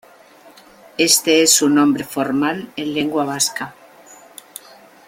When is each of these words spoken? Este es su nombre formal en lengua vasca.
Este 0.97 1.43
es 1.43 1.53
su 1.53 1.69
nombre 1.69 2.03
formal 2.03 2.71
en 2.75 2.91
lengua 2.95 3.23
vasca. 3.23 3.75